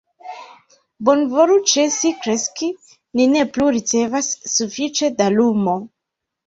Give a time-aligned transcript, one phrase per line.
[1.09, 2.71] "Bonvolu ĉesi kreski,
[3.21, 5.83] ni ne plu ricevas sufiĉe da lumo."